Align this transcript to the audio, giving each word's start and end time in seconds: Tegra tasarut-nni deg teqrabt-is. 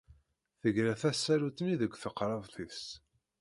Tegra 0.59 0.93
tasarut-nni 1.01 1.75
deg 1.81 1.91
teqrabt-is. 2.01 2.81